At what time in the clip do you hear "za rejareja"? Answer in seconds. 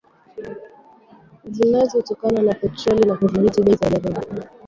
3.77-4.47